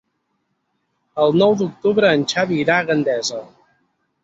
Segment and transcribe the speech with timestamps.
[1.25, 3.45] El nou d'octubre en Xavi irà a Gandesa.